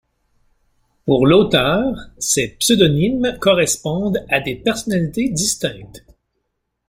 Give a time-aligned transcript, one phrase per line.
[1.05, 6.03] Pour l'auteur, ces pseudonymes correspondent à des personnalités distinctes.